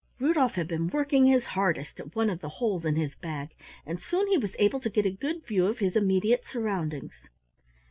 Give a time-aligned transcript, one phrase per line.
[0.19, 3.53] Rudolf had been working his hardest at one of the holes in his bag
[3.85, 7.13] and soon he was able to get a good view of his immediate surroundings.